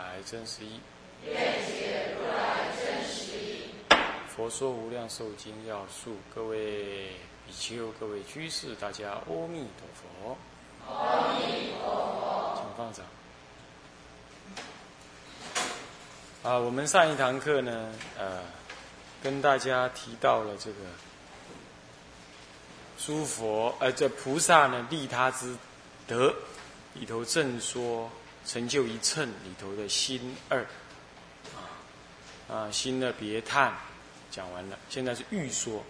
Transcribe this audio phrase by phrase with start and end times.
[0.00, 0.80] 来真实义。
[1.26, 1.34] 愿
[1.66, 3.64] 解如来真实义。
[4.28, 7.10] 佛说无量寿经要素，各位
[7.46, 10.36] 比丘、各位居士，大家阿弥陀佛。
[10.88, 12.54] 阿弥陀佛。
[12.56, 13.04] 请放掌。
[16.42, 18.40] 啊，我们上一堂课呢，呃，
[19.22, 20.78] 跟大家提到了这个
[22.96, 25.54] 诸佛，呃，这菩萨呢，利他之
[26.06, 26.34] 德
[26.94, 28.10] 里头正说
[28.46, 30.64] 成就一乘里头的心二，
[31.54, 31.60] 啊
[32.48, 33.74] 啊，心二别叹
[34.30, 35.84] 讲完了，现在是欲说，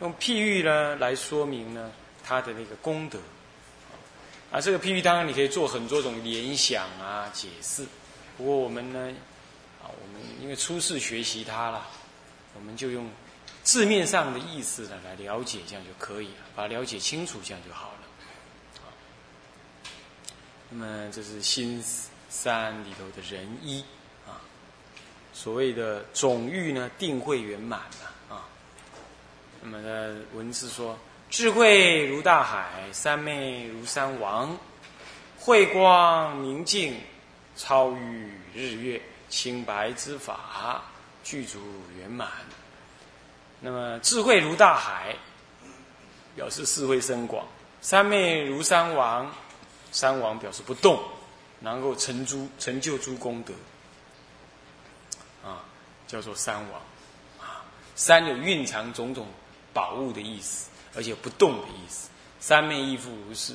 [0.00, 3.18] 用譬喻呢来说明呢他的那个功德，
[4.50, 7.86] 啊，这个譬喻当然你可以做很多种联想啊解释，
[8.36, 9.12] 不过我们呢。
[9.84, 11.86] 啊，我们因为初次学习它了，
[12.54, 13.06] 我们就用
[13.62, 18.03] 字面上的意思呢来了解，这样就可以了，把它了解清楚，这样就好了。
[20.76, 21.80] 那么这是新
[22.28, 23.80] 三里头的仁一
[24.26, 24.42] 啊，
[25.32, 28.42] 所谓的总欲呢定慧圆满了啊。
[29.62, 30.98] 那么呢文字说，
[31.30, 34.58] 智慧如大海，三昧如山王，
[35.38, 37.00] 慧光明净，
[37.56, 39.00] 超于日月。
[39.30, 40.84] 清白之法
[41.24, 41.58] 具足
[41.98, 42.28] 圆满，
[43.58, 45.16] 那么智慧如大海，
[46.36, 47.44] 表示智慧深广；
[47.80, 49.34] 三昧如山王，
[49.94, 51.00] 三王表示不动，
[51.60, 53.54] 然后成诸成就诸功德，
[55.48, 55.62] 啊，
[56.08, 56.80] 叫做三王。
[57.40, 57.62] 啊，
[57.94, 59.24] 三有蕴藏种种
[59.72, 62.10] 宝物的意思，而且不动的意思。
[62.40, 63.54] 三昧亦复如是，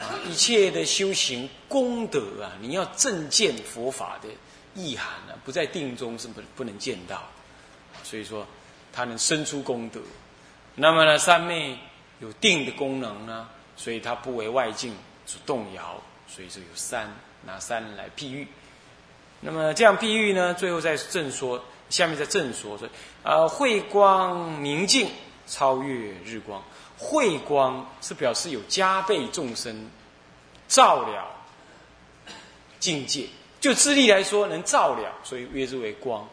[0.00, 4.28] 啊，一切的修行功德啊，你要正见佛法的。
[4.74, 7.22] 意涵呢，不在定中是不不能见到，
[8.02, 8.46] 所以说
[8.92, 10.00] 它能生出功德。
[10.74, 11.78] 那么呢，三昧
[12.18, 14.94] 有定的功能呢，所以它不为外境
[15.28, 18.48] 所动摇，所以说有三拿三来譬喻。
[19.40, 22.88] 那么这样譬喻呢，最后再正说，下面再正说说
[23.22, 25.10] 呃，慧光明镜，
[25.46, 26.64] 超越日光。
[26.96, 29.88] 慧光是表示有加倍众生
[30.66, 31.26] 照了
[32.80, 33.26] 境界。
[33.60, 36.24] 就智力来说，能照了，所以约之为光；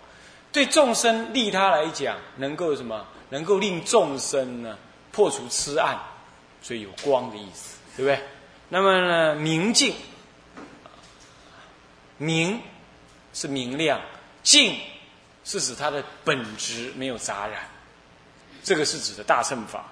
[0.53, 3.05] 对众生利他来讲，能够什么？
[3.29, 4.77] 能够令众生呢
[5.11, 5.99] 破除痴暗，
[6.61, 8.23] 所以有光的意思，对不对？
[8.69, 9.95] 那么呢，明净，
[12.17, 12.61] 明
[13.33, 14.01] 是明亮，
[14.41, 14.77] 净
[15.43, 17.69] 是指它的本质没有杂染，
[18.63, 19.85] 这个是指的大乘法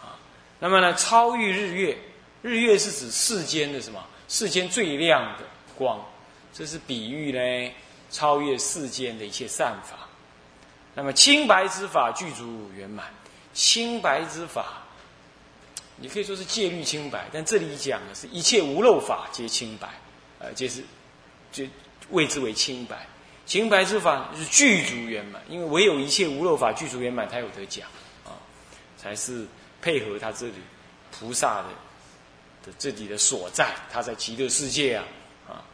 [0.00, 0.18] 啊。
[0.58, 1.96] 那么呢，超越日月，
[2.42, 4.04] 日月是指世间的什么？
[4.28, 5.44] 世间最亮的
[5.76, 5.98] 光。
[6.52, 7.74] 这是比喻呢，
[8.10, 9.96] 超越世间的一切善法。
[10.94, 13.06] 那么清白之法具足圆满，
[13.54, 14.82] 清白之法，
[16.00, 19.88] 你可以说是戒律清白，但这里讲的是一切无漏法皆清白，
[20.38, 20.82] 呃，皆是
[21.52, 21.64] 就
[22.08, 23.06] 谓之为清白。
[23.44, 27.86] 清白之法是具足圆满，因为唯有一切无漏法具足圆满，才有得讲
[28.24, 28.32] 啊，
[28.96, 29.46] 才是
[29.82, 30.54] 配合他这里
[31.10, 31.68] 菩萨的
[32.64, 35.04] 的这里的所在，他在极乐世界啊
[35.48, 35.64] 啊。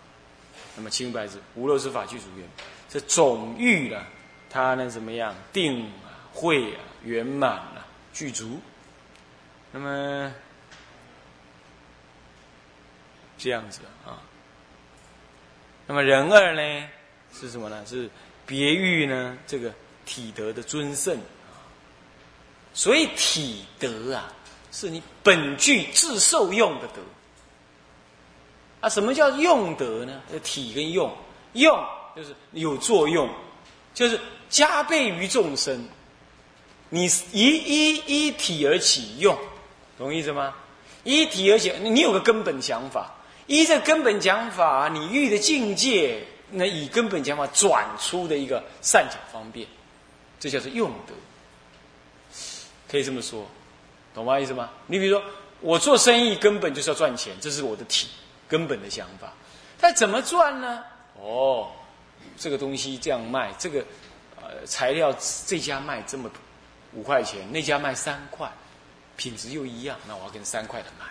[0.74, 4.04] 那么清白是无漏之法具足圆满，这总欲呢，
[4.48, 8.58] 它能怎么样定啊、慧啊、圆满啊、具足？
[9.76, 10.32] 那么
[13.36, 14.22] 这样子啊。
[15.86, 16.88] 那么人二呢
[17.30, 17.84] 是什么呢？
[17.84, 18.08] 是
[18.46, 19.70] 别喻呢这个
[20.06, 21.60] 体德的尊胜啊。
[22.72, 24.32] 所以体德啊，
[24.72, 27.02] 是你本具自受用的德。
[28.80, 30.22] 啊，什么叫用德呢？
[30.42, 31.14] 体跟用，
[31.52, 31.86] 用
[32.16, 33.28] 就是有作用，
[33.92, 34.18] 就是
[34.48, 35.86] 加倍于众生。
[36.88, 39.36] 你一一一体而起用，
[39.98, 40.54] 懂意思吗？
[41.04, 43.14] 一体而起，你有个根本想法，
[43.46, 49.66] 依这根本讲法，你遇的境界，那以根本讲法转出的一个善巧方便，
[50.38, 51.14] 这叫做用德。
[52.88, 53.46] 可以这么说，
[54.14, 54.38] 懂吗？
[54.38, 54.70] 意思吗？
[54.86, 55.26] 你比如说，
[55.60, 58.08] 我做生意根本就是要赚钱，这是我的体。
[58.48, 59.32] 根本的想法，
[59.80, 60.84] 但怎么赚呢？
[61.20, 61.66] 哦，
[62.38, 63.84] 这个东西这样卖，这个
[64.36, 65.12] 呃材料
[65.48, 66.30] 这家卖这么
[66.92, 68.48] 五块钱，那家卖三块，
[69.16, 71.06] 品质又一样，那我要跟三块的买。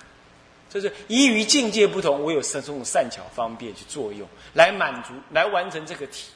[0.70, 6.30] 就是依于境界不同，我有三种善巧方便去作用，来满足，来完成这个体。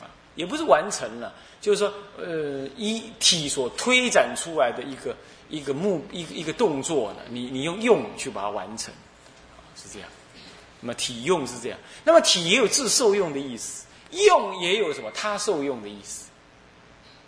[0.00, 5.14] 啊也不是完成了，就是说，呃，一体所推展出来的一个
[5.48, 8.92] 一个目一个一个动作呢，你你用用去把它完成，
[9.76, 10.08] 是这样。
[10.80, 16.26] 那么体用是这样，那么体也有自受用的意思，用也有什么他受用的意思，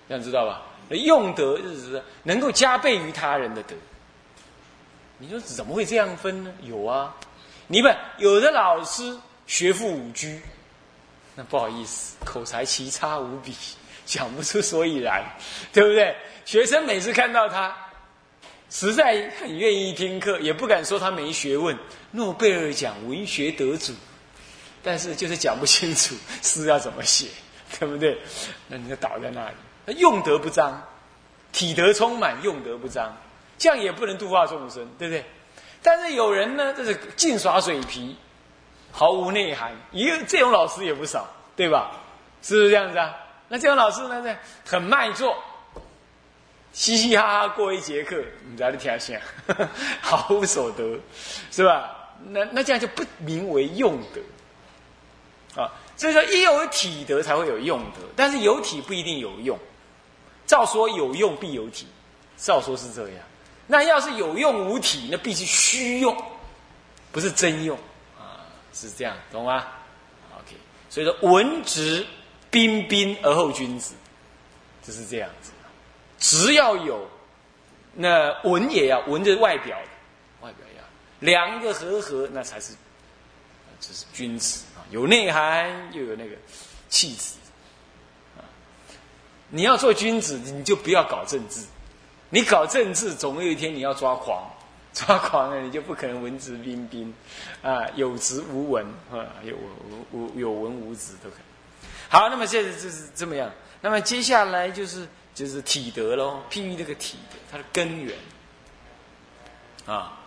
[0.08, 0.62] 这样知道吧？
[0.90, 3.74] 用德是能够加倍于他人的德。
[5.18, 6.52] 你说怎么会这样分呢？
[6.62, 7.14] 有啊，
[7.66, 10.28] 你们有的老师学富五车，
[11.34, 13.54] 那不好意思，口才奇差无比，
[14.04, 15.24] 讲不出所以然，
[15.72, 16.14] 对不对？
[16.44, 17.74] 学生每次看到他，
[18.70, 21.76] 实在很愿意听课，也不敢说他没学问，
[22.10, 23.94] 诺贝尔奖文学得主，
[24.82, 27.26] 但是就是讲不清楚诗要怎么写，
[27.78, 28.18] 对不对？
[28.68, 29.56] 那你就倒在那里，
[29.92, 30.82] 用德不彰，
[31.52, 33.16] 体德充满，用德不彰。
[33.58, 35.24] 这样也不能度化众生，对不对？
[35.82, 38.16] 但是有人呢，就是净耍水皮，
[38.92, 41.92] 毫无内涵，也有这种老师也不少，对吧？
[42.42, 43.14] 是不是这样子啊？
[43.48, 45.36] 那这种老师呢，在很卖座，
[46.72, 49.20] 嘻嘻哈哈过一节课，你在这听下，
[50.02, 50.98] 毫无所得，
[51.50, 52.10] 是吧？
[52.26, 55.72] 那那这样就不名为用德啊。
[55.96, 59.58] 所以说，一有体德才会有用德，但是有体不一定有用。
[60.46, 61.86] 照说有用必有体，
[62.36, 63.18] 照说是这样。
[63.66, 66.16] 那要是有用无体，那必须虚用，
[67.10, 67.76] 不是真用
[68.16, 69.66] 啊，是这样，懂吗
[70.36, 70.56] ？OK，
[70.88, 72.06] 所以说文质
[72.50, 73.94] 彬彬而后君子，
[74.86, 75.50] 就是这样子。
[76.18, 77.06] 只要有
[77.92, 79.76] 那文也要文的外表，
[80.40, 80.82] 外表要
[81.18, 82.72] 两个和合，那才是
[83.80, 86.36] 这是君子啊，有内涵又有那个
[86.88, 87.34] 气质。
[89.48, 91.60] 你要做君子，你就不要搞政治。
[92.30, 94.44] 你搞政治，总有一天你要抓狂，
[94.92, 97.14] 抓狂了，你就不可能文质彬彬，
[97.62, 99.56] 啊，有职无文，啊，有
[100.10, 101.86] 无有文无职都可以。
[102.08, 103.48] 好，那么现在就是这么样。
[103.80, 108.16] 那么接下来就是就是体德喽，譬喻这个体德，它的根源
[109.86, 110.18] 啊。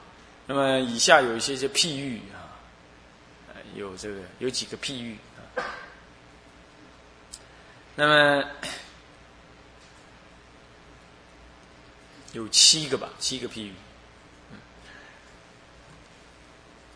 [0.45, 2.48] 那么以下有一些些譬喻啊，
[3.75, 5.18] 有这个有几个譬喻
[5.57, 5.62] 啊。
[7.95, 8.45] 那么。
[12.34, 13.74] 有七个吧，七个譬喻。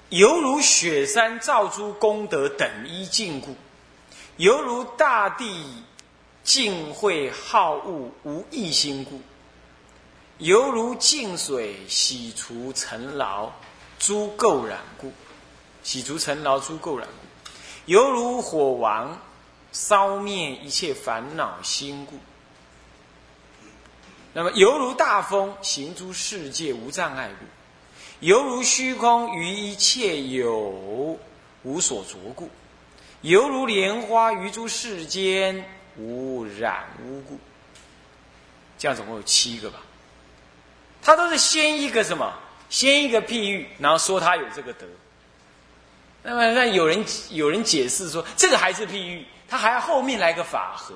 [0.10, 3.56] 犹如雪山造诸功德等一境故，
[4.38, 5.84] 犹如大地
[6.44, 9.20] 净慧好物无异心故，
[10.38, 13.52] 犹如净水洗除尘劳
[13.98, 15.12] 诸垢染故，
[15.82, 17.52] 洗除尘劳诸垢染故，
[17.92, 19.20] 犹如火王
[19.72, 22.20] 烧灭一切烦恼心故。
[24.34, 27.46] 那么，犹如大风行诸世界无障碍故；
[28.20, 31.20] 犹如虚空于一切有
[31.62, 32.48] 无所着故；
[33.22, 35.64] 犹如莲花于诸世间
[35.98, 37.40] 无染污故。
[38.80, 39.80] 这样总共有七个吧？
[41.04, 42.34] 他都是先一个什么？
[42.70, 44.88] 先一个譬喻，然后说他有这个德。
[46.24, 50.96] 那么，那有人有人解释说，这个还是譬喻，他还要后面来个法和。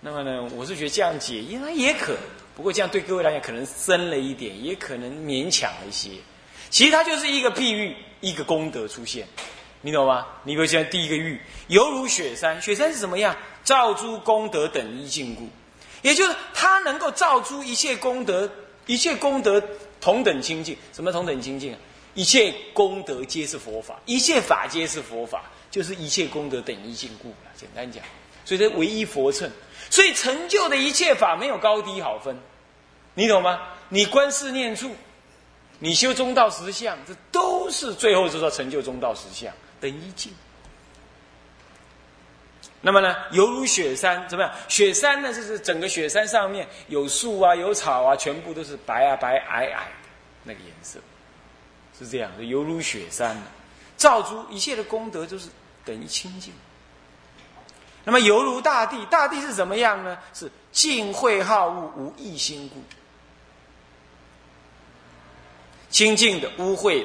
[0.00, 2.16] 那么呢，我是觉得这样解，应该也可。
[2.54, 6.10] 不过这样对各位来讲可能深了一点，也可能勉强了一些。
[6.70, 9.26] 其实它就是一个譬喻，一个功德出现，
[9.82, 10.26] 你懂吗？
[10.44, 13.36] 你比如现在第一个喻，犹如雪山，雪山是什么样？
[13.64, 15.48] 造诸功德等一境故，
[16.02, 18.48] 也就是它能够造出一切功德，
[18.86, 19.62] 一切功德
[20.00, 20.76] 同等清净。
[20.92, 21.76] 什么同等清净？
[22.14, 27.52] 一切功德皆是佛法，一切法皆是佛法，就是一切功德等一境故了。
[27.54, 28.02] 简单讲，
[28.44, 29.50] 所以这唯一佛乘。
[29.90, 32.36] 所以成就的一切法没有高低好分，
[33.14, 33.60] 你懂吗？
[33.88, 34.90] 你观世念处，
[35.78, 40.32] 你修中道实相，这都是最后就说成就中道实相等一境。
[42.80, 44.52] 那么呢，犹如雪山怎么样？
[44.68, 50.08] 雪山呢，就是整个雪山上面有树啊，有草啊，全部都是白啊白矮矮的
[50.44, 50.98] 那个颜色，
[51.98, 53.40] 是这样的，犹如雪山，
[53.96, 55.48] 造出一切的功德就是
[55.84, 56.52] 等于清净。
[58.08, 60.16] 那么犹如大地，大地是怎么样呢？
[60.32, 62.80] 是净慧好物，无异心故，
[65.90, 67.04] 清净的、污秽、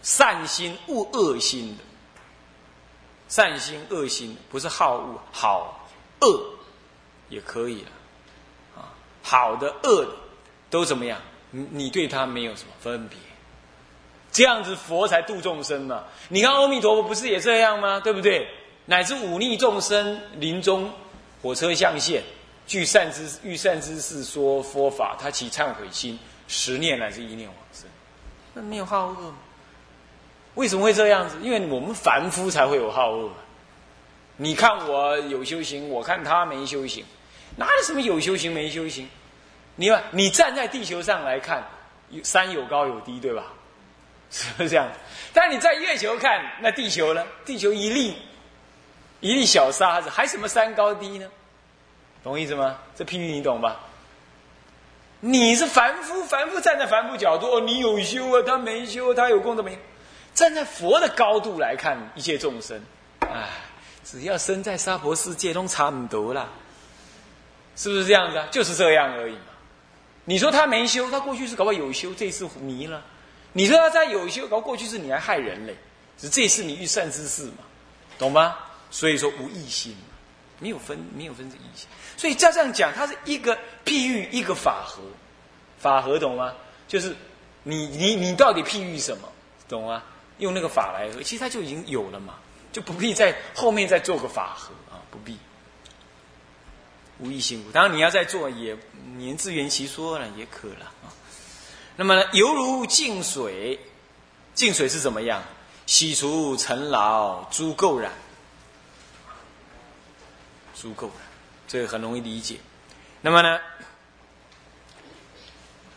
[0.00, 1.84] 善心恶恶心的，
[3.28, 5.86] 善心恶心不是好恶，好
[6.22, 6.54] 恶
[7.28, 7.90] 也可以了，
[8.74, 8.88] 啊，
[9.22, 10.12] 好的恶的
[10.70, 11.20] 都怎么样？
[11.50, 13.18] 你你对他没有什么分别，
[14.32, 16.04] 这样子佛才度众生嘛。
[16.30, 18.00] 你看阿弥陀佛不是也这样吗？
[18.00, 18.48] 对不对？
[18.90, 20.90] 乃至忤逆众生，临终
[21.42, 22.22] 火车象限，
[22.66, 26.18] 具善知欲善知识说佛法，他起忏悔心，
[26.48, 27.84] 十念乃至一念往生，
[28.54, 29.34] 那没有好恶？
[30.54, 31.36] 为什么会这样子？
[31.42, 33.30] 因为我们凡夫才会有好恶，
[34.38, 37.04] 你看我有修行，我看他没修行，
[37.56, 39.06] 哪有什么有修行没修行？
[39.76, 41.62] 你看，你站在地球上来看，
[42.08, 43.44] 有山有高有低，对吧？
[44.30, 44.88] 是不是这样？
[45.34, 47.22] 但你在月球看，那地球呢？
[47.44, 48.16] 地球一粒
[49.20, 51.26] 一粒小沙子，还什么山高低呢？
[52.22, 52.78] 懂意思吗？
[52.96, 53.80] 这譬喻你懂吧？
[55.20, 59.76] 你是凡夫，凡夫站在凡夫角度，你有修啊，他没修，他有功德没？
[60.34, 62.80] 站在佛的高度来看一切众生，
[63.20, 63.48] 哎，
[64.04, 66.48] 只要生在娑婆世界，都差不多啦，
[67.74, 68.46] 是不是这样子啊？
[68.52, 69.40] 就是这样而已嘛。
[70.24, 73.02] 你说他没修，他过去是搞不好有修，这次迷了。
[73.52, 75.74] 你说他在有修，搞过去是你还害人嘞，
[76.16, 77.64] 只这次你遇善之事嘛，
[78.18, 78.56] 懂吗？
[78.90, 79.96] 所以说无异心，
[80.58, 81.86] 没有分，没有分这异心。
[82.16, 85.02] 所以照这样讲，它是一个譬喻，一个法合，
[85.78, 86.52] 法合懂吗？
[86.86, 87.14] 就是
[87.62, 89.28] 你你你到底譬喻什么，
[89.68, 90.02] 懂吗？
[90.38, 92.34] 用那个法来合，其实它就已经有了嘛，
[92.72, 95.36] 就不必在后面再做个法合啊，不必。
[97.18, 98.76] 无异心当然你要再做，也
[99.18, 101.10] 言自圆其说了，也可了啊。
[101.96, 103.80] 那么呢，犹如净水，
[104.54, 105.42] 净水是怎么样？
[105.86, 108.12] 洗除尘劳诸垢染，
[110.80, 111.12] 诸垢染，
[111.66, 112.56] 这个很容易理解。
[113.20, 113.58] 那么呢，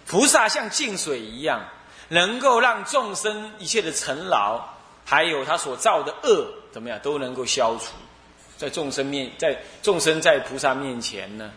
[0.08, 1.64] 菩萨像净水一样，
[2.08, 4.60] 能够让众生一切的尘劳，
[5.06, 7.94] 还有他所造的恶，怎么样都能够消除。
[8.58, 11.52] 在众生面，在众生在菩萨面前呢，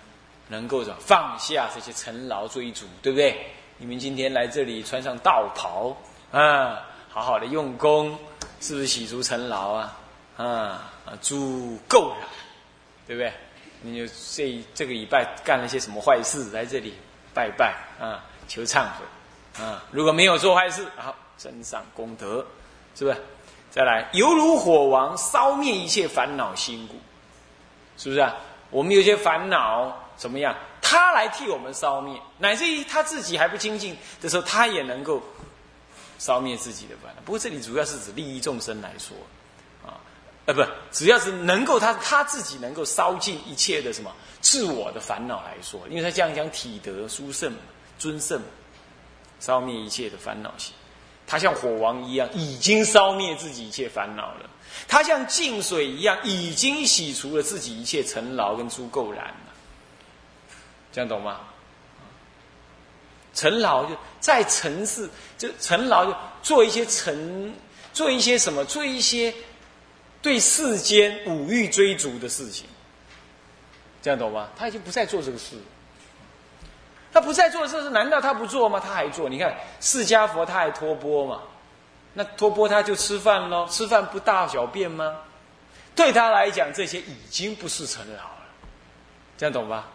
[0.49, 3.51] 能够么放下这些尘劳追逐，对不对？
[3.79, 5.97] 你们今天来这里穿上道袍
[6.31, 8.19] 啊，好好的用功，
[8.61, 9.97] 是不是洗除尘劳啊？
[10.37, 10.47] 啊
[11.07, 12.29] 啊，诸垢染，
[13.07, 13.33] 对不对？
[13.83, 16.95] 你就这这个礼拜干了些什么坏事，来这里
[17.35, 19.85] 拜拜啊，求忏悔啊。
[19.91, 22.47] 如果没有做坏事，好增上功德，
[22.95, 23.17] 是不是？
[23.71, 26.95] 再来，犹如火王烧灭一切烦恼心故，
[27.99, 28.35] 是不是啊？
[28.71, 30.57] 我们有些烦恼怎么样？
[30.81, 35.23] 他来替我们烧灭，乃至于他自己还不清净的时候，他也能够
[36.19, 37.23] 烧灭自己的烦恼。
[37.25, 39.17] 不过这里主要是指利益众生来说，
[40.47, 47.55] 呃，不，只要是能够他他自己能够烧尽一切的什么自我的烦恼来说，因为他这样讲体德殊胜、
[47.99, 48.43] 尊胜，
[49.41, 50.75] 烧灭一切的烦恼心。
[51.27, 54.47] 他像火王一样，已经烧灭自己一切烦恼了；
[54.87, 59.55] 他像净水一样，已经洗除了自己一切尘劳跟诸垢染了。
[60.93, 61.41] 这样懂吗？
[63.33, 65.09] 陈劳就在尘世，
[65.39, 67.55] 就陈劳就做一些尘，
[67.95, 69.35] 做一些什么，做一些
[70.25, 72.67] 对世间五欲追逐的事情。
[74.01, 74.49] 这样懂吗？
[74.57, 75.59] 他已经不再做这个事。
[77.13, 78.81] 他不再做这事，难道他不做吗？
[78.81, 79.29] 他还做。
[79.29, 81.43] 你看释迦佛他还托钵嘛？
[82.15, 85.15] 那托钵他就吃饭喽，吃饭不大小便吗？
[85.95, 88.47] 对他来讲，这些已经不是尘劳了。
[89.37, 89.89] 这样懂吧？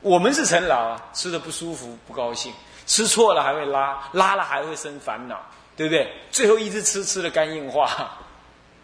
[0.00, 2.52] 我们是陈老啊，吃的不舒服，不高兴，
[2.86, 5.40] 吃错了还会拉，拉了还会生烦恼，
[5.76, 6.12] 对不对？
[6.32, 8.18] 最后一直吃，吃的肝硬化，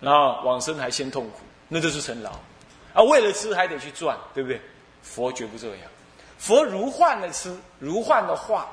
[0.03, 2.33] 然后往生还先痛苦，那就是成劳
[2.93, 3.03] 啊。
[3.03, 4.61] 为了吃还得去赚，对不对？
[5.03, 5.79] 佛绝不这样，
[6.39, 8.69] 佛如幻的吃，如幻的化，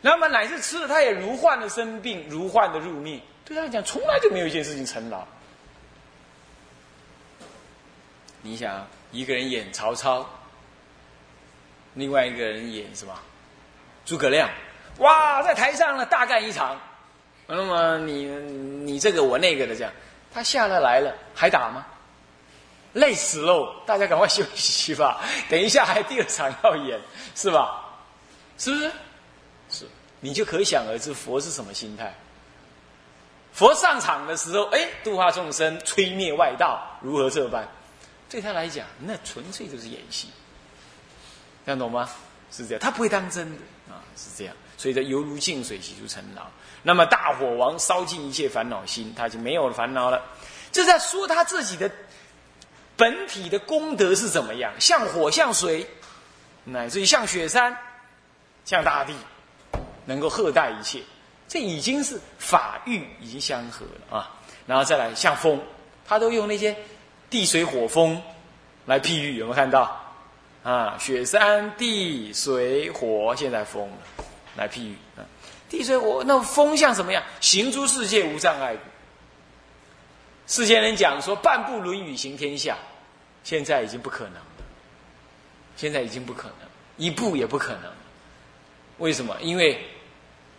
[0.00, 3.20] 那么乃至吃了他也如幻的生病，如幻的入灭。
[3.44, 5.26] 对他来讲，从来就没有一件事情成劳。
[8.42, 10.24] 你想一个人演曹操。
[11.94, 13.14] 另外一个人演什么？
[14.04, 14.50] 诸葛亮，
[14.98, 16.80] 哇，在台上呢大干一场。
[17.46, 19.92] 那么你你这个我那个的这样，
[20.34, 21.86] 他下了来了还打吗？
[22.94, 23.74] 累死喽！
[23.86, 27.00] 大家赶快休息吧， 等一下还第二场要演，
[27.34, 27.84] 是吧？
[28.58, 28.92] 是不是？
[29.70, 29.88] 是，
[30.20, 32.14] 你就可想而知佛是什么心态。
[33.52, 37.66] 佛上场的时候，哎，度化众生，摧灭外道，如何这般？
[38.28, 40.28] 对他来讲，那纯粹就是演戏。
[41.64, 42.08] 这样懂吗？
[42.52, 43.56] 是这样，他不会当真的
[43.88, 44.54] 啊，是这样。
[44.76, 46.42] 所以，这犹如净水洗出尘劳。
[46.86, 50.22] 那么，大火王烧尽一切烦恼心，他就没有了烦恼了。
[50.70, 51.90] 这在说他自己的
[52.94, 54.70] 本体的功德是怎么样？
[54.78, 55.86] 像火，像水，
[56.64, 57.74] 乃至于像雪山，
[58.66, 59.14] 像大地，
[60.04, 61.00] 能够贺代一切。
[61.48, 64.30] 这已经是法域已经相合了啊。
[64.66, 65.60] 然后再来像风，
[66.06, 66.76] 他都用那些
[67.30, 68.22] 地水火风
[68.84, 70.00] 来譬喻，有没有看到？
[70.62, 74.24] 啊，雪山地水火，现在风了，
[74.56, 74.96] 来譬喻，
[75.68, 77.22] 地水火，那风像什么样？
[77.40, 78.76] 行诸世界无障碍。
[80.46, 82.76] 世间人讲说半部《论语》行天下，
[83.42, 84.42] 现在已经不可能了。
[85.76, 87.90] 现在已经不可能，一步也不可能。
[88.98, 89.36] 为什么？
[89.40, 89.84] 因为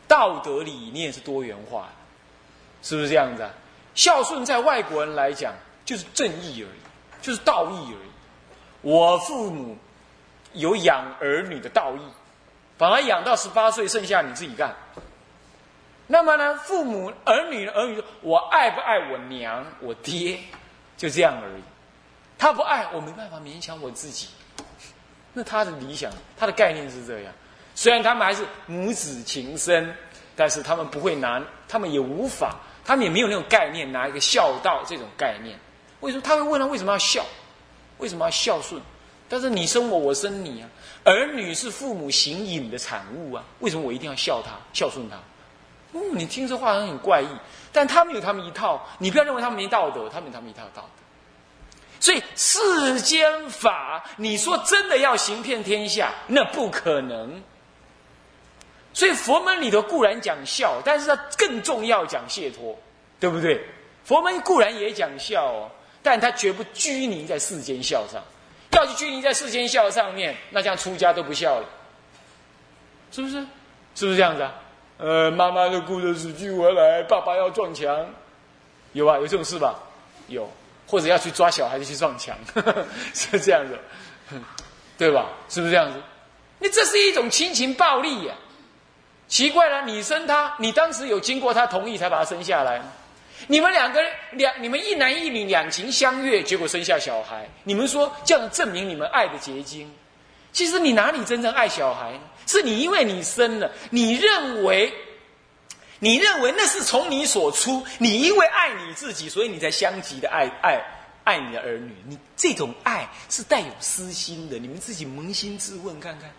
[0.08, 1.94] 道德理念是多元化的，
[2.82, 3.52] 是不是这样子啊？
[3.94, 5.54] 孝顺在外国人来讲
[5.86, 6.80] 就是正义而已，
[7.22, 8.10] 就是道义而已。
[8.82, 9.78] 我父母
[10.54, 12.02] 有养儿女的道义，
[12.78, 14.76] 把他养到十八岁，剩下你自己干。
[16.08, 20.40] 那么呢，父母儿女儿女，我爱不爱我娘我爹，
[20.98, 21.64] 就这样而已。
[22.38, 24.28] 他不爱我，没办法勉强我自己。
[25.34, 27.34] 那他的理想，他的概念是这样。
[27.74, 29.96] 虽然他们还是母子情深，
[30.36, 35.58] 但是他们不会拿，他们也无法，他们也没有那种概念，拿一个孝道这种概念。
[36.02, 37.26] 为什么他会问他为什么要孝？
[37.98, 38.82] 为什么要孝顺？
[39.28, 40.70] 但是你生我，我生你啊！
[41.04, 43.44] 儿女是父母形影的产物啊！
[43.60, 45.16] 为什么我一定要孝他、孝顺他？
[45.98, 47.28] 哦，你听这话好像很怪异，
[47.72, 51.04] 但他们有他们一套，你不要认为他们没道德，他们有他们一套道德。
[52.00, 57.42] 所以世间法，你说真的要行遍天下，那不可能。
[58.94, 62.78] 所以佛门里头固然讲孝，但是它更重要讲解脱，
[63.20, 63.60] 对不对？
[64.04, 65.72] 佛门固然也讲孝哦，
[66.04, 68.22] 但他绝不拘泥在世间孝上。
[68.76, 71.66] 要去拘泥在世间孝上面，那这样出家都不孝了，
[73.12, 73.46] 是不是？
[73.96, 74.54] 是不是这样子啊？
[74.98, 78.08] 呃，妈妈就顾着死去活来，爸爸要撞墙，
[78.94, 79.76] 有啊，有这种事吧？
[80.28, 80.50] 有，
[80.88, 82.38] 或者要去抓小孩子去撞墙，
[83.14, 84.40] 是这样子，
[84.98, 85.28] 对吧？
[85.50, 86.00] 是不是这样子？
[86.60, 88.34] 你这是一种亲情暴力呀！
[89.28, 92.82] 奇怪了，你生他，你当时有经过他同意才把他生下来
[93.48, 94.02] 你们两个
[94.32, 99.92] 两，你们一男一女两情相悦，结果生下小孩，你们说这样证明你们爱的结晶？
[100.52, 102.20] 其实你哪里真正爱小孩？
[102.48, 104.94] 是你因为你生了，你认为，
[106.00, 110.82] 你认为那是从你所出，你因为爱你自己，所以你才相急的爱爱
[111.24, 111.94] 爱你的儿女。
[112.08, 116.32] 你这种爱是带有私心的，你们自己扪心自问看看，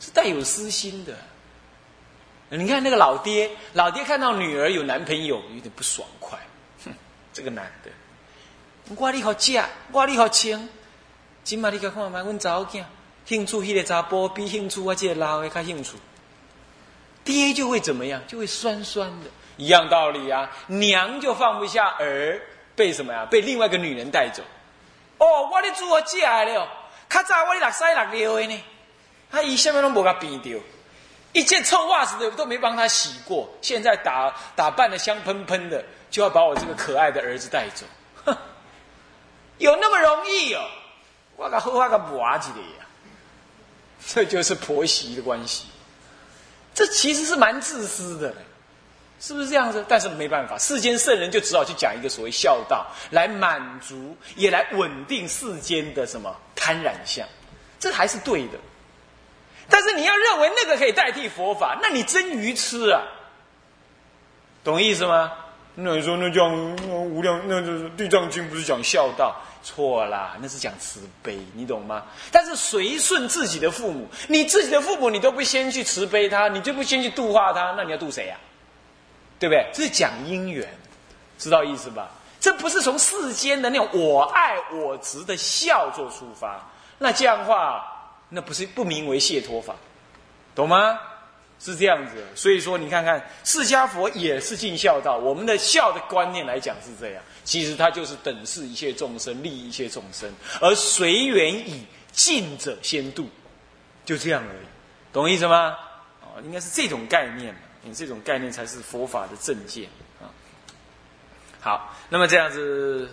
[0.00, 1.14] 是带有私心的。
[2.58, 6.38] 你看那个老爹，老爹看到女儿有男朋友，有点不爽快。
[6.84, 6.92] 哼，
[7.32, 7.90] 这个男的，
[8.94, 10.68] 我你好嫁，我你好亲，
[11.42, 12.84] 今嘛你看看嘛，阮查某囝。
[13.24, 15.96] 兴趣，迄个查甫比兴趣我这个老的较兴趣，
[17.24, 18.20] 爹就会怎么样？
[18.26, 20.50] 就会酸酸的，一样道理啊。
[20.66, 22.42] 娘就放不下儿
[22.76, 23.24] 被什么呀？
[23.30, 24.42] 被另外一个女人带走。
[25.16, 26.68] 哦，我咧做我姐来了，
[27.08, 28.64] 较早我咧六岁六六的呢，
[29.30, 30.58] 他一下面都无甲变掉，
[31.32, 37.86] 一件臭袜子的都没帮他洗过，现在打打扮的香喷喷的，就要把我这个可爱的儿子带走，
[38.24, 38.36] 哼，
[39.58, 40.60] 有那么容易哦？
[41.36, 42.86] 我甲好好甲磨一个呀。
[44.06, 45.66] 这就是婆媳的关系，
[46.74, 48.34] 这其实是蛮自私的，
[49.20, 49.84] 是不是这样子？
[49.88, 57.26] 但是没办法，世间圣人就只好去讲一个所谓孝道，来满足，也来稳定世间的什么贪染相，
[57.78, 58.58] 这还是对的。
[59.68, 63.02] 但是你要认为那个可以代替佛法，那你真愚痴啊！
[64.64, 65.32] 懂意思吗？
[65.74, 66.52] 那你说那讲
[66.86, 69.34] 无量，那就是《地藏经》不是讲孝道？
[69.64, 72.02] 错啦，那是讲慈悲，你懂吗？
[72.30, 78.36] 但是随顺自己的父母，你自己的父母你都不先去慈悲他，你就不先去度化他，那你要度谁呀？
[79.38, 79.66] 对不对？
[79.72, 80.68] 这是讲因缘，
[81.38, 82.10] 知道意思吧？
[82.40, 86.60] 这不是从世间的那种我爱我执的孝做出发，
[86.98, 87.91] 那这样的话，
[88.34, 89.76] 那不是不名为解脱法，
[90.54, 90.98] 懂吗？
[91.60, 97.22] 是这样子，所以说你看看释迦佛也是尽孝道，我们的孝的观念来讲是这样。
[97.44, 100.28] 其实他就是等视一切众生，利益一切众生，
[100.60, 103.28] 而随缘以尽者先度，
[104.04, 104.66] 就这样而已，
[105.12, 105.76] 懂意思吗？
[106.22, 109.88] 哦，应该是这种概念，你这种概念才是佛法的正见
[110.20, 110.26] 啊。
[111.60, 113.08] 好，那么这样子，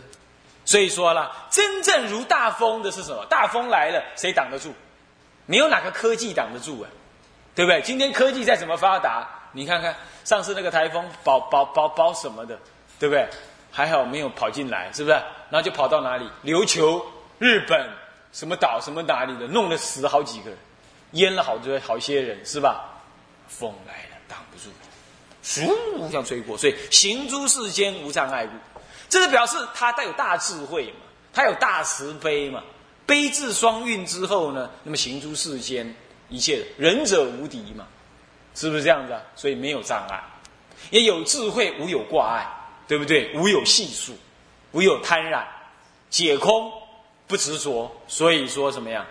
[0.65, 3.23] 所以说啦，真正如大风的是什么？
[3.29, 4.73] 大风来了，谁挡得住？
[5.49, 6.89] 没有哪个科技挡得住啊，
[7.55, 7.81] 对不对？
[7.81, 12.55] 今天科技再怎么发达，你看看上次那个台风，保保保保什么的，
[12.99, 13.27] 对不对？
[13.71, 15.15] 还好没有跑进来，是不是？
[15.49, 16.29] 然后就跑到哪里？
[16.43, 17.03] 琉球、
[17.39, 17.89] 日本
[18.31, 20.59] 什么岛、什么哪里的，弄了死好几个人，
[21.13, 23.01] 淹了好多好些人，是吧？
[23.47, 24.69] 风来了，挡不住，
[25.65, 26.55] 呼，像吹过。
[26.55, 28.49] 所以行诸世间无障碍物，
[29.09, 32.62] 这是表示他带有大智慧嘛，他有大慈悲嘛，
[33.10, 35.93] 悲智双运之后呢，那么行诸世间
[36.30, 37.88] 一切仁者无敌嘛，
[38.54, 39.22] 是不是这样子啊？
[39.36, 40.24] 所以没有障碍，
[40.91, 42.56] 也有智慧，无有挂碍。
[42.89, 43.32] 对不对？
[43.38, 44.13] 无有系数，
[44.72, 45.48] 无有贪染，
[46.10, 46.72] 解空
[47.28, 49.06] 不执着，所以说什么呀？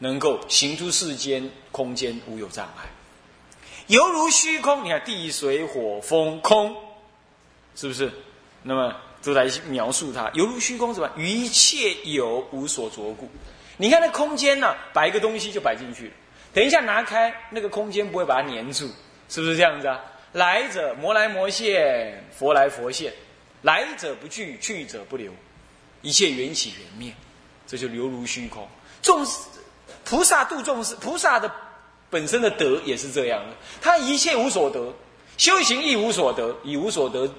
[0.00, 2.82] 能够行诸世间空间无有障碍，
[3.86, 4.84] 犹如虚空。
[4.84, 6.74] 你看地水火风空，
[7.76, 8.10] 是不是？
[8.64, 11.10] 那么都来描述它，犹如虚空什么？
[11.16, 13.28] 一切有无所着故。
[13.76, 14.74] 你看那空间呢？
[14.92, 16.12] 摆一个东西就摆进去了，
[16.52, 18.88] 等一下拿开，那个空间不会把它粘住，
[19.28, 20.00] 是不是这样子啊？
[20.32, 23.12] 来者魔来魔现，佛来佛现，
[23.62, 25.32] 来者不拒，去者不留，
[26.02, 27.12] 一切缘起缘灭，
[27.66, 28.68] 这就流如虚空。
[29.00, 29.26] 众
[30.04, 31.50] 菩萨度众生，菩萨的
[32.10, 34.92] 本身的德也是这样的，他一切无所得，
[35.36, 37.32] 修行亦无所得，以无所得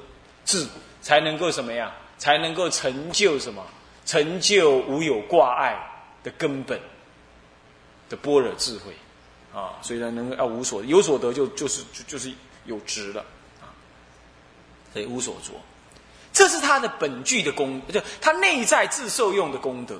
[0.45, 0.67] 智，
[1.05, 1.91] 才能够什么样？
[2.17, 3.63] 才能够成就什么？
[4.07, 5.77] 成就无有挂碍
[6.23, 6.79] 的根本
[8.09, 8.91] 的般若智慧
[9.53, 9.77] 啊！
[9.83, 12.33] 所以呢，能要无所有所得，就就是就就是
[12.65, 13.23] 有值了
[13.61, 13.69] 啊！
[14.93, 15.51] 所以无所着，
[16.33, 19.99] 这是他的本具的功，就他内在自受用的功德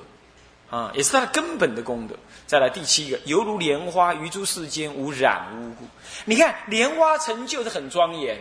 [0.70, 2.16] 啊，也是他的根本的功德。
[2.48, 5.86] 再来第七个，犹如莲花于诸世间无染污故。
[6.24, 8.38] 你看莲花成就是很庄严，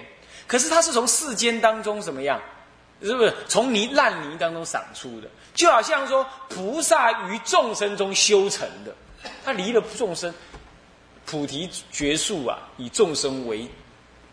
[0.47, 2.41] 可是它是从世间当中怎么样？
[3.01, 5.27] 是不是从泥烂泥当中长出的？
[5.53, 8.95] 就好像说菩萨于众生中修成的，
[9.43, 10.34] 他离了众生，
[11.25, 13.67] 菩提觉树啊，以众生为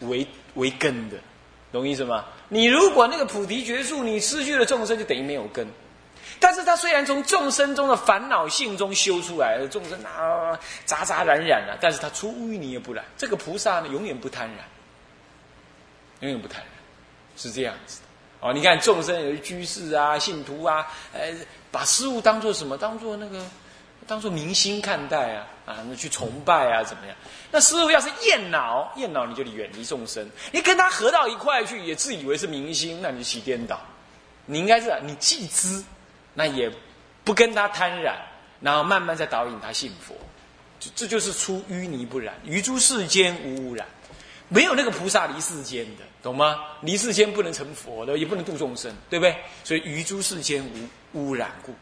[0.01, 1.17] 为为根的，
[1.71, 2.25] 懂意思吗？
[2.49, 5.67] 你如果那个菩提觉树，你失去了众生，就等于没有根。
[6.39, 13.05] 但是他虽然从众生中的烦恼性中修出来了，众生啊杂杂染染啊，但是他出淤泥而不染。
[13.17, 14.65] 这个菩萨呢，永远不贪染，
[16.21, 16.71] 永远不贪染，
[17.37, 18.07] 是这样子的。
[18.43, 21.33] 哦，你看众生有些居士啊、信徒啊，呃，
[21.71, 22.77] 把事物当做什么？
[22.77, 23.41] 当做那个，
[24.05, 27.17] 当做明星看待啊，啊，那去崇拜啊，怎么样？
[27.53, 30.29] 那师傅要是厌恼，厌恼你就远离众生。
[30.51, 33.81] 你跟他合到一块去，也自以为是明星，那你就起颠倒。
[34.45, 35.85] 你应该是你既知，
[36.35, 36.69] 那也
[37.23, 38.17] 不跟他贪染，
[38.61, 40.17] 然后慢慢再导引他信佛。
[40.81, 43.87] 这这就是出淤泥不染，于诸世间无污染。
[44.49, 46.61] 没有那个菩萨离世间的，懂吗？
[46.83, 49.37] 离世间不能成佛的，也不能度众生，对不对？
[49.65, 50.65] 所以于诸世间
[51.13, 51.75] 无污染故，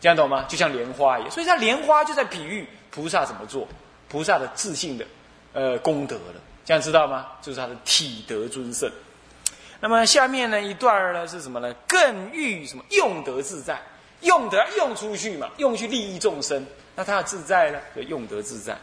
[0.00, 0.44] 这样懂吗？
[0.48, 3.66] 就像莲花一样，所以它莲花就在比喻菩萨怎么做，
[4.08, 5.06] 菩萨的自信的
[5.54, 7.26] 呃功德了，这样知道吗？
[7.40, 8.90] 就是他的体德尊胜。
[9.80, 11.72] 那么下面呢一段呢是什么呢？
[11.86, 13.80] 更欲什么用德自在，
[14.20, 17.78] 用德用出去嘛，用去利益众生，那他的自在呢？
[17.96, 18.76] 就用德自在。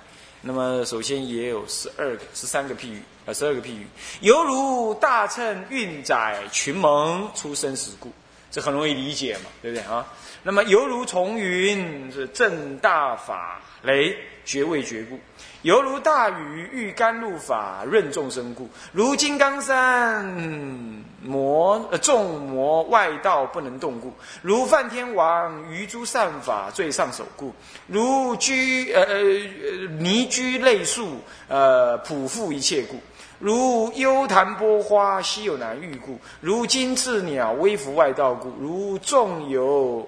[0.47, 3.87] 那么首先也有十二个、十三个譬喻，啊，十二个譬喻，
[4.21, 8.11] 犹如大乘运载群蒙出生死故，
[8.51, 10.05] 这很容易理解嘛，对不对啊？
[10.43, 15.19] 那么犹如从云是正大法雷绝未绝故，
[15.63, 21.03] 犹如大雨遇甘露法润众生故，如金刚山。
[21.25, 27.51] 魔呃众魔外道不能动故，如梵天王于诸善法最上首故，
[27.87, 29.17] 如居呃呃
[29.97, 32.99] 泥居类树呃普覆一切故，
[33.39, 40.07] 如幽檀波花稀有难遇故，如金翅鸟微服外道故，如众游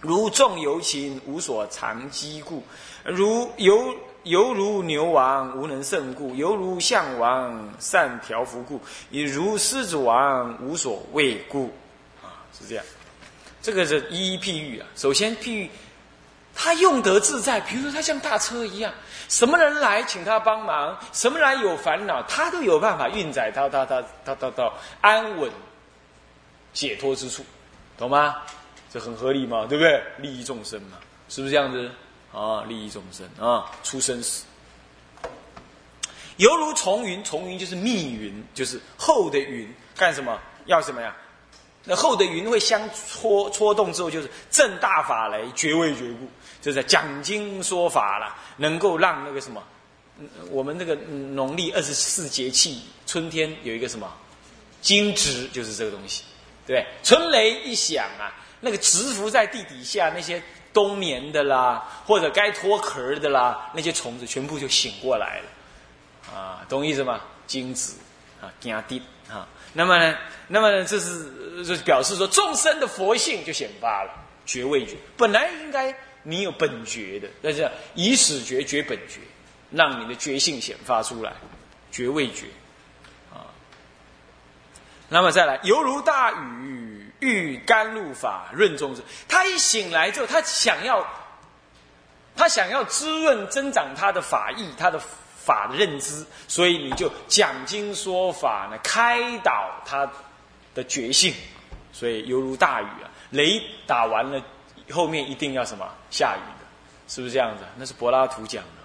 [0.00, 2.62] 如众游禽无所藏积故，
[3.04, 3.94] 如犹。
[4.24, 8.78] 犹如牛王无能胜故，犹如象王善调伏故，
[9.10, 11.72] 也如狮子王无所畏故，
[12.22, 12.84] 啊，是这样。
[13.62, 14.86] 这个是一一譬喻啊。
[14.96, 15.70] 首先譬喻，
[16.54, 18.92] 他用得自在，比如说他像大车一样，
[19.30, 25.50] 什么人来请他帮忙，什么人有烦恼，他都有办法运载到到到到到到安稳
[26.74, 27.42] 解脱之处，
[27.96, 28.42] 懂吗？
[28.90, 30.02] 这很合理嘛，对不对？
[30.18, 30.98] 利益众生嘛，
[31.28, 31.90] 是不是这样子？
[32.32, 34.44] 啊，利益众生啊，出生死，
[36.36, 40.38] 犹如重云，重云就是密云，就是厚的云，干什么？
[40.66, 41.16] 要什么呀？
[41.84, 46.28] 那厚的云会相戳戳动之后，就是正大法雷，绝味绝故，
[46.60, 49.62] 就是讲经说法了，能够让那个什么，
[50.50, 54.12] 我们那个农历二十四节气，春天有一个什么
[54.82, 56.24] 惊蛰，就是这个东西，
[56.66, 60.42] 对春雷一响啊，那个蛰伏在地底下那些。
[60.70, 67.20] 冬眠的啦，或者该脱壳的啦，那些虫子全部就醒过来了，啊，懂意思吗？
[67.48, 67.96] 精子
[68.40, 70.16] 啊，惊滴啊，那么呢，
[70.46, 74.10] 那么呢，这是这表示说众生的佛性就显发了，
[74.44, 75.92] 觉位觉，本来应该
[76.22, 79.20] 你有本觉的，但是以始觉觉本觉，
[79.72, 81.32] 让你的觉性显发出来，
[81.90, 82.46] 觉位觉，
[83.32, 83.48] 啊，
[85.08, 87.07] 那么再来，犹如大雨。
[87.20, 91.06] 欲甘露法润众生，他一醒来之后，他想要，
[92.36, 95.00] 他想要滋润、增长他的法意、他的
[95.36, 100.08] 法的认知，所以你就讲经说法呢，开导他
[100.74, 101.34] 的觉性，
[101.92, 104.40] 所以犹如大雨啊，雷打完了，
[104.90, 106.66] 后面一定要什么下雨的，
[107.08, 107.64] 是不是这样子？
[107.76, 108.82] 那是柏拉图讲的，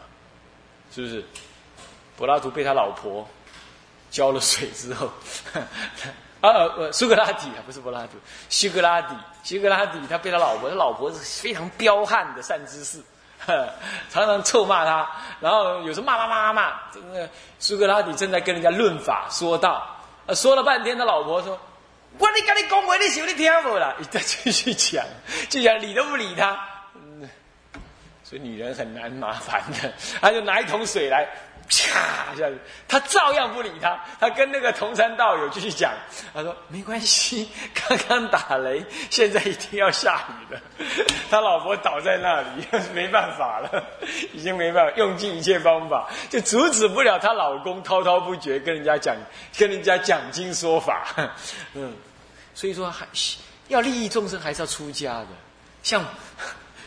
[0.96, 1.24] 是不是？
[2.18, 3.28] 柏拉图被他老婆
[4.10, 5.12] 浇了水之后。
[6.44, 8.18] 啊呃，苏格拉底啊，不是柏拉图，
[8.50, 13.02] 苏格拉底，苏格拉底，他被他老婆，他老婆是非常彪悍的善知识，
[14.12, 17.30] 常常臭骂他，然后有时候骂骂骂骂骂，这个
[17.60, 19.88] 苏格拉底正在跟人家论法说道，
[20.26, 21.58] 呃，说了半天，他老婆说，
[22.18, 23.96] 我你跟你讲话，你想你听无啦？
[23.98, 25.06] 你再继续讲，
[25.48, 26.60] 就讲理都不理他。
[26.96, 27.30] 嗯，
[28.22, 31.26] 所以女人很难麻烦的，他就拿一桶水来。
[31.70, 34.00] 啪下子，他照样不理他。
[34.20, 35.92] 他跟那个同山道友继续讲，
[36.34, 40.62] 他说：“没关系， 刚刚打雷，现在一定要下雨了。
[41.32, 43.84] ”他老婆倒在那里， 没办法了，
[44.34, 49.16] 已经没办法，用尽一切方法，就阻止不了她老公滔滔不绝跟人家讲，
[49.58, 51.06] 跟人家讲经说法。
[51.74, 51.96] 嗯，
[52.54, 53.08] 所以说还
[53.68, 55.28] 要利益众生，还是要出家的，
[55.82, 56.04] 像。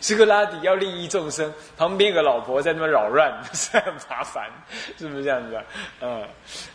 [0.01, 4.51] 斯格拉底要利益众生，旁边有个老婆在那边扰乱， 是很麻烦，
[4.99, 5.61] 是不是这样子？
[6.01, 6.27] 嗯，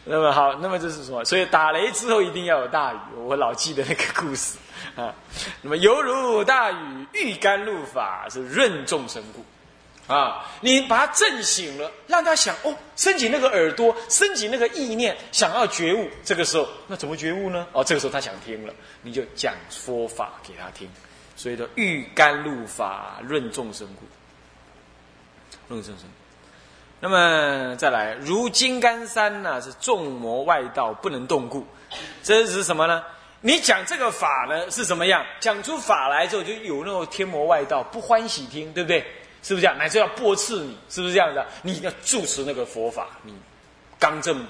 [0.03, 1.23] 那么好，那么这是什么？
[1.23, 4.57] 所以打雷之后一定要有大雨，我老记得那个故事
[4.95, 5.13] 啊。
[5.61, 10.45] 那么犹如大雨欲甘露法，是润众生故啊。
[10.61, 16.09] 你把他震醒了，让他想哦，升起那个耳朵，升起那个意念，想要觉悟。
[16.23, 17.65] 这个时候，那怎么觉悟呢？
[17.71, 20.89] 哦，这个时候他想听了，你就讲说法给他听。
[21.35, 24.05] 所以说，欲甘露法润众生故，
[25.67, 26.05] 润众生。
[26.99, 31.65] 那么再来，如金刚山呢，是众魔外道不能动故。
[32.21, 33.03] 这是什么呢？
[33.41, 35.25] 你讲这个法呢是什么样？
[35.39, 38.99] 讲出法来之后，就有那种天魔外道不欢喜听，对不对？
[39.41, 39.75] 是不是这样？
[39.77, 41.43] 乃至要驳斥你，是不是这样的？
[41.63, 43.33] 你要住持那个佛法，你
[43.97, 44.45] 刚正。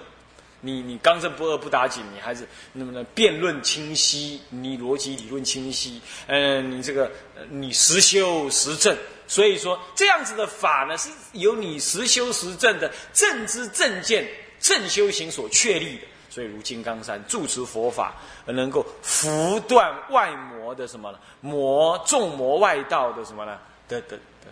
[0.61, 7.11] 你你刚正不阿不打紧，你还是那么的辩论清晰，你逻辑理论清晰，嗯，你这个
[7.49, 8.95] 你实修实证，
[9.27, 14.27] 所以说这样子的法呢，是由你实修实证的正知正见
[14.59, 16.03] 正修行所确立的。
[16.29, 21.19] 所以如金刚山住持佛法，能够拂断外魔的什么呢？
[21.41, 23.57] 魔众魔外道的什么呢？
[23.89, 24.47] 的的的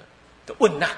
[0.45, 0.89] 的问难。